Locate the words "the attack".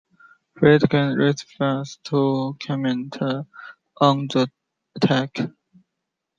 4.29-5.37